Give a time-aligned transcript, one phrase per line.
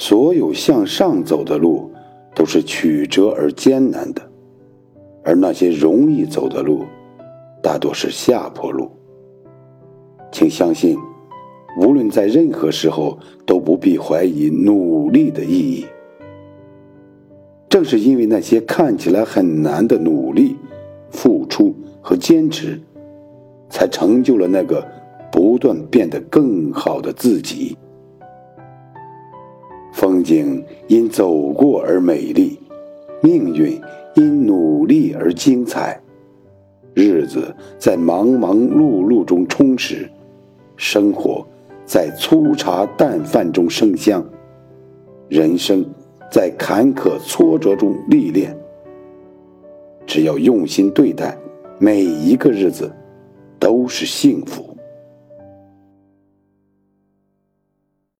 [0.00, 1.90] 所有向上走的路
[2.34, 4.22] 都是曲折而艰难的，
[5.22, 6.86] 而那些容易走的路，
[7.62, 8.90] 大多是下坡路。
[10.32, 10.96] 请相信，
[11.82, 15.84] 无论在任何时候，都不必怀疑努力的意义。
[17.68, 20.56] 正是因为那些看起来很难的努力、
[21.10, 22.80] 付出和坚持，
[23.68, 24.82] 才成就了那个
[25.30, 27.76] 不断变得更好的自己。
[30.20, 32.60] 风景因走过而美丽，
[33.22, 33.80] 命运
[34.16, 35.98] 因努力而精彩，
[36.92, 40.06] 日子在忙忙碌碌中充实，
[40.76, 41.42] 生活
[41.86, 44.22] 在粗茶淡饭中生香，
[45.30, 45.82] 人生
[46.30, 48.54] 在坎坷挫折中历练。
[50.06, 51.34] 只要用心对待，
[51.78, 52.92] 每一个日子
[53.58, 54.69] 都是幸福。